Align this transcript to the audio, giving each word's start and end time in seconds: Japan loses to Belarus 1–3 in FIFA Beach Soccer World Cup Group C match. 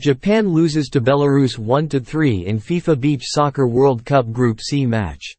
Japan 0.00 0.48
loses 0.48 0.88
to 0.88 1.00
Belarus 1.02 1.58
1–3 1.58 2.46
in 2.46 2.58
FIFA 2.58 2.98
Beach 2.98 3.24
Soccer 3.26 3.66
World 3.66 4.02
Cup 4.06 4.32
Group 4.32 4.58
C 4.58 4.86
match. 4.86 5.36